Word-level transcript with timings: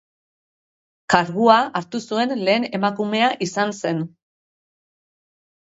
Kargua 1.13 1.57
hartu 1.81 2.01
zuen 2.09 2.33
lehen 2.47 2.67
emakumea 2.79 3.29
izan 3.49 3.75
zen. 3.83 4.01